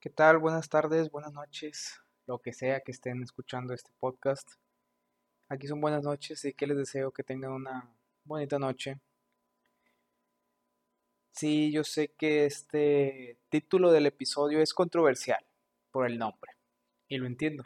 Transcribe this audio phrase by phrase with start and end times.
[0.00, 0.38] ¿Qué tal?
[0.38, 4.48] Buenas tardes, buenas noches, lo que sea que estén escuchando este podcast.
[5.48, 7.92] Aquí son buenas noches y que les deseo que tengan una
[8.22, 9.00] bonita noche.
[11.32, 15.44] Sí, yo sé que este título del episodio es controversial
[15.90, 16.52] por el nombre
[17.08, 17.64] y lo entiendo.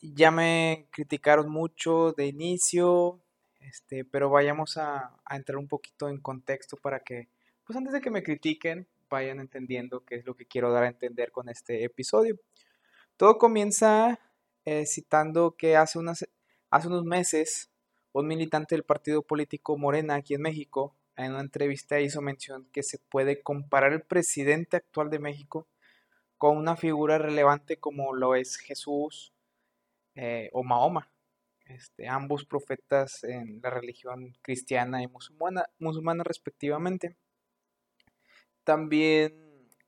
[0.00, 3.22] Ya me criticaron mucho de inicio,
[3.60, 7.28] este, pero vayamos a, a entrar un poquito en contexto para que,
[7.64, 10.88] pues antes de que me critiquen, vayan entendiendo qué es lo que quiero dar a
[10.88, 12.38] entender con este episodio.
[13.16, 14.18] Todo comienza
[14.64, 16.26] eh, citando que hace, unas,
[16.70, 17.70] hace unos meses
[18.12, 22.82] un militante del partido político Morena aquí en México en una entrevista hizo mención que
[22.82, 25.68] se puede comparar el presidente actual de México
[26.38, 29.34] con una figura relevante como lo es Jesús
[30.14, 31.12] eh, o Mahoma,
[31.66, 37.16] este, ambos profetas en la religión cristiana y musulmana, musulmana respectivamente
[38.64, 39.34] también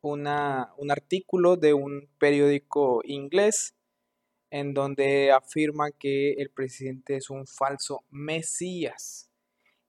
[0.00, 3.74] una, un artículo de un periódico inglés
[4.50, 9.30] en donde afirma que el presidente es un falso mesías.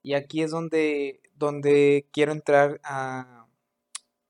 [0.02, 3.48] Y aquí es donde, donde quiero entrar a,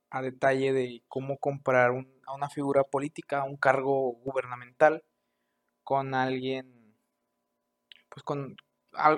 [0.10, 1.92] a detalle de cómo comparar
[2.26, 5.04] a una figura política, a un cargo gubernamental,
[5.84, 6.96] con alguien,
[8.10, 8.56] pues con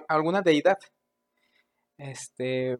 [0.08, 0.80] alguna deidad.
[1.98, 2.78] Este,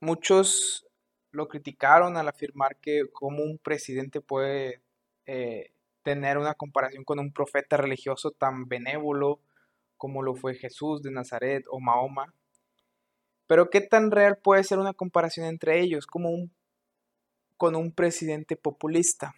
[0.00, 0.86] muchos
[1.32, 4.82] lo criticaron al afirmar que como un presidente puede
[5.26, 9.40] eh, tener una comparación con un profeta religioso tan benévolo
[9.96, 12.34] como lo fue Jesús de Nazaret o Mahoma.
[13.46, 16.52] Pero qué tan real puede ser una comparación entre ellos como un,
[17.56, 19.34] con un presidente populista.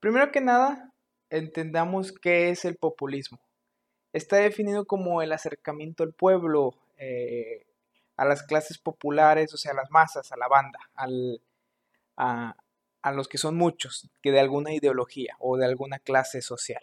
[0.00, 0.92] Primero que nada,
[1.28, 3.40] entendamos qué es el populismo.
[4.12, 7.66] Está definido como el acercamiento al pueblo, eh,
[8.16, 11.40] a las clases populares, o sea, a las masas, a la banda, al,
[12.16, 12.54] a,
[13.12, 16.82] los que son muchos, que de alguna ideología o de alguna clase social.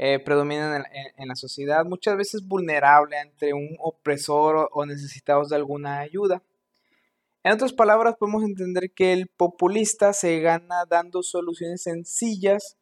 [0.00, 0.84] Eh, predominan
[1.16, 6.42] en, la sociedad, muchas veces vulnerable entre un opresor o, necesitados de alguna ayuda.
[7.42, 12.76] En otras palabras, podemos entender que el populista se gana dando soluciones sencillas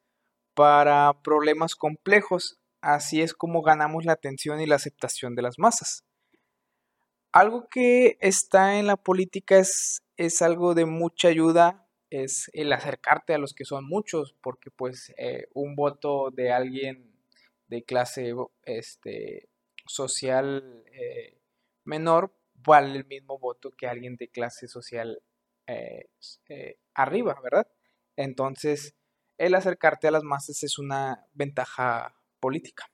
[0.54, 2.58] para problemas complejos.
[2.82, 6.04] Así es como ganamos la atención y la aceptación de las masas.
[7.36, 13.34] Algo que está en la política es, es algo de mucha ayuda, es el acercarte
[13.34, 17.14] a los que son muchos, porque pues eh, un voto de alguien
[17.68, 18.32] de clase
[18.62, 19.50] este,
[19.84, 21.36] social eh,
[21.84, 25.22] menor vale el mismo voto que alguien de clase social
[25.66, 26.08] eh,
[26.94, 27.68] arriba, ¿verdad?
[28.16, 28.94] Entonces,
[29.36, 32.86] el acercarte a las masas es una ventaja política.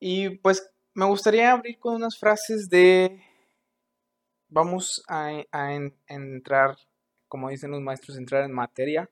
[0.00, 3.22] Y pues me gustaría abrir con unas frases de...
[4.48, 5.44] Vamos a,
[6.08, 6.76] entrar,
[7.28, 9.10] como dicen los maestros, entrar en materia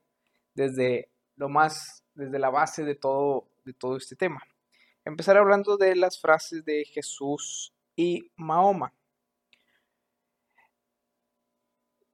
[0.55, 4.41] desde lo más, desde la base de todo, de todo este tema.
[5.05, 8.95] Empezar hablando de las frases de Jesús y Mahoma.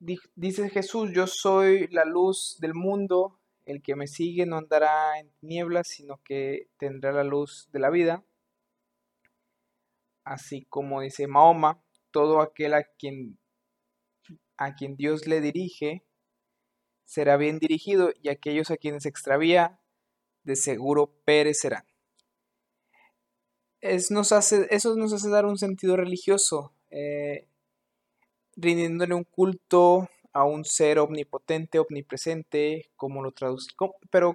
[0.00, 5.30] Dice Jesús, yo soy la luz del mundo, el que me sigue no andará en
[5.40, 8.24] tinieblas, sino que tendrá la luz de la vida
[10.24, 13.38] así como dice Mahoma, todo aquel a quien,
[14.56, 16.04] a quien Dios le dirige
[17.04, 19.78] será bien dirigido y aquellos a quienes extravía
[20.44, 21.84] de seguro perecerán.
[24.10, 27.46] nos hace, eso nos hace dar un sentido religioso, eh,
[28.56, 34.34] rindiéndole un culto a un ser omnipotente, omnipresente, como lo traduzco, pero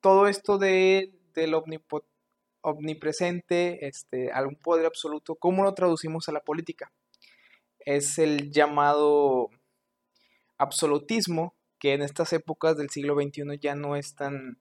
[0.00, 2.11] todo esto de, del omnipotente
[2.62, 6.92] omnipresente, este, algún poder absoluto, ¿cómo lo traducimos a la política?
[7.80, 9.50] Es el llamado
[10.56, 14.58] absolutismo, que en estas épocas del siglo XXI ya no es tan,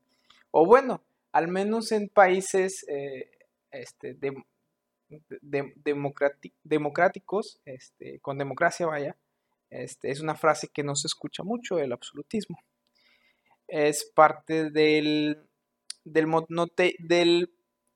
[0.49, 3.29] o bueno, al menos en países eh,
[3.71, 4.17] este,
[6.63, 9.15] democráticos, este, con democracia vaya,
[9.69, 12.57] este, es una frase que no se escucha mucho, el absolutismo.
[13.67, 15.37] Es parte del,
[16.03, 16.27] del,
[16.99, 17.49] del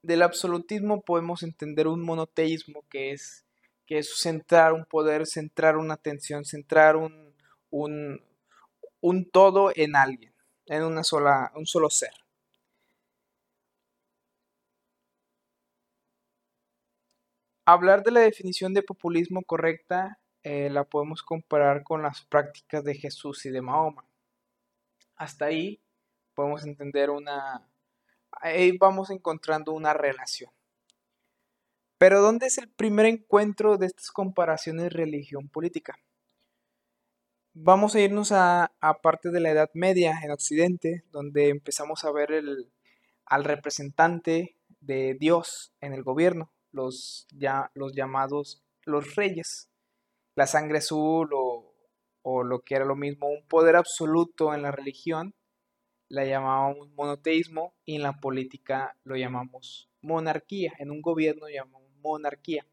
[0.06, 3.46] del absolutismo podemos entender un monoteísmo que es,
[3.86, 7.34] que es centrar un poder, centrar una atención, centrar un,
[7.70, 8.22] un,
[9.02, 10.34] un todo en alguien,
[10.68, 12.12] en una sola, un solo ser.
[17.68, 22.94] Hablar de la definición de populismo correcta eh, la podemos comparar con las prácticas de
[22.94, 24.06] Jesús y de Mahoma.
[25.16, 25.82] Hasta ahí
[26.36, 27.68] podemos entender una,
[28.42, 30.52] ahí vamos encontrando una relación.
[31.98, 35.98] Pero ¿dónde es el primer encuentro de estas comparaciones religión-política?
[37.56, 42.12] vamos a irnos a, a, parte de la Edad Media en Occidente, donde empezamos a
[42.12, 42.70] ver el,
[43.26, 49.70] al representante de Dios en el gobierno, los, ya, los llamados los reyes,
[50.36, 51.74] la sangre azul o,
[52.22, 55.34] o lo que era lo mismo, un poder absoluto en la religión,
[56.16, 62.66] la llamábamos monoteísmo y en la política lo llamamos monarquía, en un gobierno llamamos monarquía.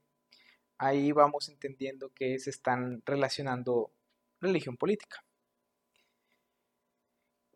[0.78, 3.90] Ahí vamos entendiendo que se están relacionando
[4.40, 5.24] religión política.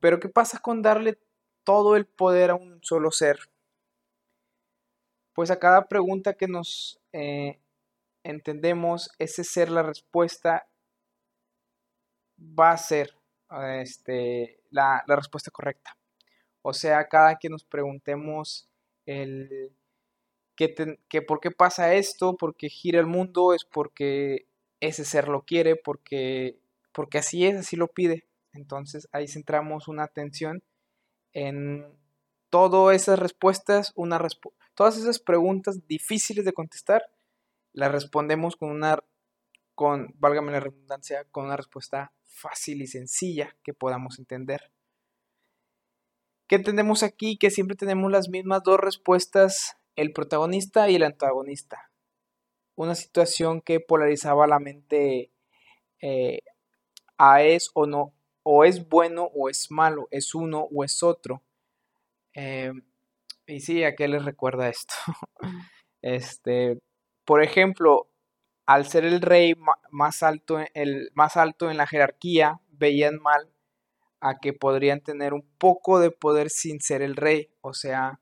[0.01, 1.21] Pero ¿qué pasa con darle
[1.63, 3.39] todo el poder a un solo ser?
[5.35, 7.61] Pues a cada pregunta que nos eh,
[8.25, 10.67] entendemos, ese ser la respuesta
[12.39, 13.16] va a ser
[13.81, 15.97] este, la, respuesta correcta.
[16.63, 18.69] O sea, cada que nos preguntemos
[19.07, 19.73] el
[20.57, 24.47] que, por qué pasa esto, porque gira el mundo, es porque
[24.81, 26.59] ese ser lo quiere, porque,
[26.93, 28.27] porque así es, así lo pide.
[28.53, 30.63] Entonces ahí centramos una atención
[31.33, 31.87] en
[32.49, 34.19] todas esas respuestas, una
[34.75, 37.03] todas esas preguntas difíciles de contestar,
[37.73, 38.99] las respondemos con una,
[39.77, 44.73] con, válgame la redundancia, con una respuesta fácil y sencilla que podamos entender.
[46.49, 47.37] ¿Qué entendemos aquí?
[47.37, 51.91] Que siempre tenemos las mismas dos respuestas, el protagonista y el antagonista.
[52.75, 55.31] Una situación que polarizaba la mente
[56.01, 56.41] eh,
[57.19, 61.43] a es o no, o es bueno o es malo, es uno o es otro.
[62.35, 62.73] Eh,
[63.47, 64.95] y sí, ¿a qué les recuerda esto?
[66.03, 66.79] este,
[67.25, 68.09] por ejemplo,
[68.67, 69.55] al ser el rey
[69.91, 73.49] más alto, el más alto en la jerarquía, veían mal
[74.21, 77.51] a que podrían tener un poco de poder sin ser el rey.
[77.61, 78.21] O sea,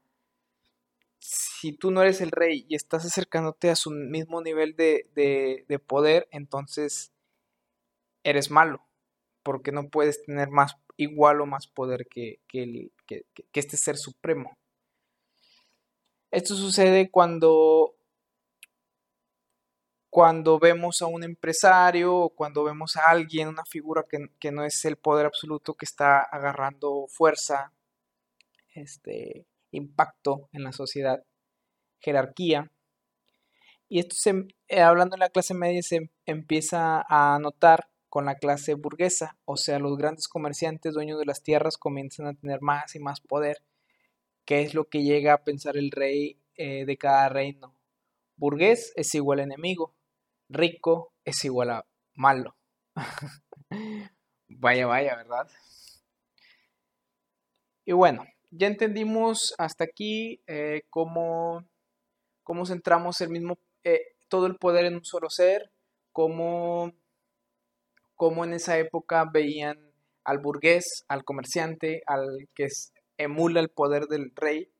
[1.18, 6.28] si tú no eres el rey y estás acercándote a su mismo nivel de, poder,
[6.30, 7.10] entonces
[8.22, 8.86] eres malo,
[9.42, 12.90] porque no puedes tener más igual o más poder que, que
[13.54, 14.58] este ser supremo.
[16.30, 17.93] Esto sucede cuando
[20.14, 24.84] cuando vemos a un empresario o cuando vemos a alguien, una figura que, no es
[24.84, 27.72] el poder absoluto que está agarrando fuerza,
[28.76, 31.24] este, impacto en la sociedad,
[31.98, 32.70] jerarquía.
[33.88, 38.36] Y esto se, eh, hablando en la clase media se empieza a notar con la
[38.36, 42.94] clase burguesa, o sea, los grandes comerciantes, dueños de las tierras, comienzan a tener más
[42.94, 43.64] y más poder.
[44.44, 47.74] ¿Qué es lo que llega a pensar el rey eh, de cada reino?
[48.36, 49.93] Burgués es igual enemigo,
[50.48, 52.56] rico es igual a malo.
[54.48, 55.48] vaya, vaya, ¿verdad?
[57.84, 61.64] Y bueno, ya entendimos hasta aquí eh, cómo,
[62.42, 65.70] cómo, centramos el mismo, eh, todo el poder en un solo ser,
[66.12, 66.92] cómo,
[68.14, 69.92] cómo en esa época veían
[70.24, 72.68] al burgués, al comerciante, al que
[73.18, 74.70] emula el poder del rey,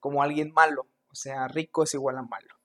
[0.00, 0.86] como alguien malo.
[1.10, 2.57] O sea, rico es igual a malo.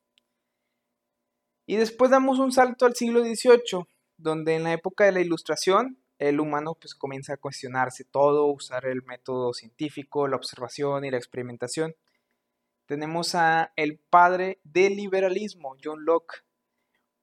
[1.74, 3.88] Y después damos un salto al siglo XVIII,
[4.18, 8.86] donde en la época de la Ilustración el humano pues comienza a cuestionarse todo, usar
[8.86, 11.96] el método científico, la observación y la experimentación.
[12.86, 16.44] Tenemos a el padre del liberalismo, John Locke,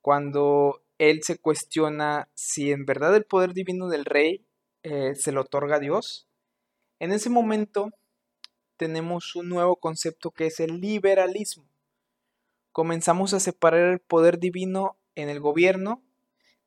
[0.01, 4.49] cuando él se cuestiona si en verdad el poder divino del rey
[4.83, 6.27] eh, se lo otorga a Dios.
[6.99, 7.91] En ese momento
[8.77, 11.70] tenemos un nuevo concepto que es el liberalismo
[12.73, 16.03] comenzamos a separar el poder divino en el gobierno.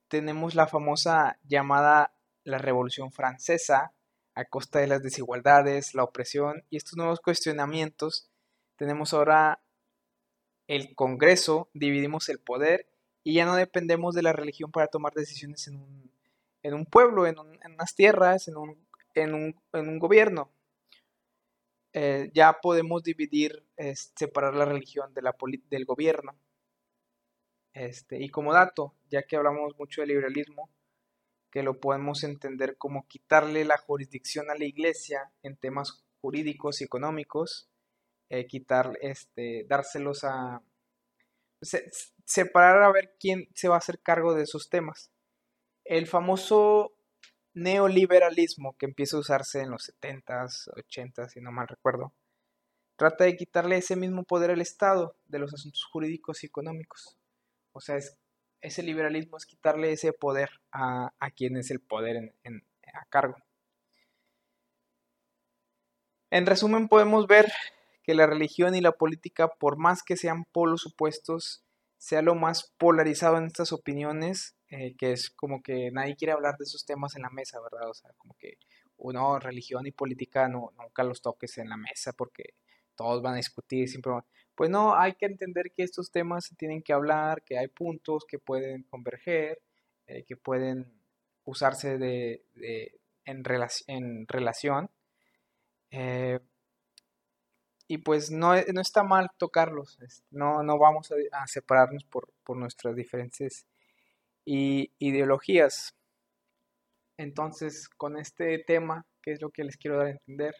[0.08, 3.94] Tenemos la famosa llamada la Revolución Francesa,
[4.36, 8.30] a costa de las desigualdades, la opresión y estos nuevos cuestionamientos.
[8.76, 9.64] Tenemos ahora
[10.68, 12.88] el Congreso, dividimos el poder
[13.24, 15.78] y ya no dependemos de la religión para tomar decisiones en
[16.74, 18.78] un, pueblo, en, unas tierras, en un,
[19.16, 19.34] en
[19.74, 20.53] un gobierno.
[21.94, 23.66] Eh, ya podemos dividir,
[24.16, 25.36] separar la religión de la
[25.70, 26.36] del gobierno.
[27.74, 30.70] Este, y como dato, ya que hablamos mucho de liberalismo,
[31.52, 36.86] que lo podemos entender como quitarle la jurisdicción a la iglesia en temas jurídicos y
[36.86, 37.70] económicos,
[38.30, 40.64] eh, quitar, este, dárselos a...
[42.26, 45.12] separar a ver quién se va a hacer cargo de esos temas.
[45.84, 46.93] El famoso
[47.54, 52.14] neoliberalismo que empieza a usarse en los 70s, 80s, si no mal recuerdo,
[52.96, 57.18] trata de quitarle ese mismo poder al Estado de los asuntos jurídicos y económicos.
[57.72, 58.18] O sea, es,
[58.62, 62.34] ese liberalismo es quitarle ese poder a, quien es el poder
[62.94, 63.38] a cargo.
[66.32, 67.52] En resumen, podemos ver
[68.04, 71.64] que la religión y la política, por más que sean polos opuestos,
[71.98, 76.58] sea lo más polarizado en estas opiniones, eh, que es como que nadie quiere hablar
[76.58, 77.88] de esos temas en la mesa, ¿verdad?
[77.92, 78.58] O sea, como que
[78.98, 82.56] uno, religión y política, no, nunca los toques en la mesa porque
[82.96, 84.14] todos van a discutir, siempre
[84.56, 88.26] Pues no, hay que entender que estos temas se tienen que hablar, que hay puntos
[88.28, 89.62] que pueden converger,
[90.08, 90.92] eh, que pueden
[91.46, 92.44] usarse de,
[93.26, 93.44] en,
[93.88, 94.90] en, relación.
[95.92, 96.40] Eh,
[97.88, 100.00] y pues no, no, está mal tocarlos,
[100.32, 103.68] no, no vamos a, separarnos por, por, nuestras diferentes
[104.46, 105.96] ideologías.
[107.18, 110.56] Entonces, con este tema, que es lo que les quiero dar a entender,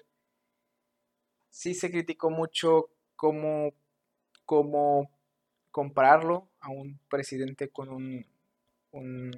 [1.50, 3.74] sí se criticó mucho cómo,
[4.46, 5.10] cómo
[5.72, 8.26] compararlo a un presidente con un,
[8.92, 9.32] un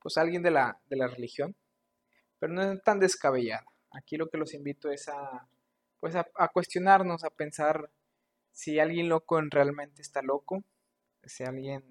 [0.00, 1.54] pues alguien de la, de la religión,
[2.38, 3.66] pero no es tan descabellada.
[3.90, 5.48] Aquí lo que los invito es a,
[6.00, 7.90] pues a, cuestionarnos, a pensar
[8.52, 10.62] si alguien loco realmente está loco,
[11.24, 11.84] si alguien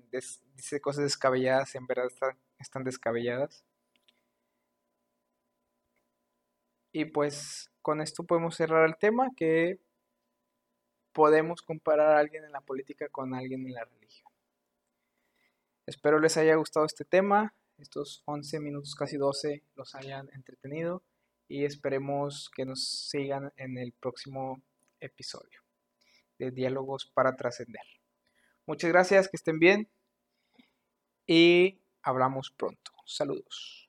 [0.55, 2.09] dice cosas descabelladas en verdad
[2.59, 3.63] están descabelladas.
[6.91, 9.79] Y pues con esto podemos cerrar el tema que
[11.13, 14.31] podemos comparar a alguien en la política con alguien en la religión.
[15.85, 21.03] Espero les haya gustado este tema, estos 11 minutos, casi 12, los hayan entretenido
[21.47, 24.61] y esperemos que nos sigan en el próximo
[24.99, 25.61] episodio
[26.37, 27.96] de Diálogos para Trascender.
[28.67, 29.89] Muchas gracias, que estén bien
[31.27, 32.91] y hablamos pronto.
[33.05, 33.86] Saludos.